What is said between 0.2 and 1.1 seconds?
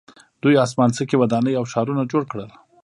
دوی اسمان